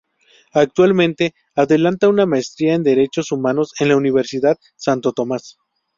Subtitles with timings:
[0.53, 5.59] Actualmente adelanta una maestría en Derechos Humanos en la Universidad Santo Tomas.